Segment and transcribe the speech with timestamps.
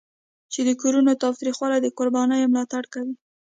[0.51, 3.15] چې د کورني تاوتریخوالي د قربانیانو ملاتړ کوي.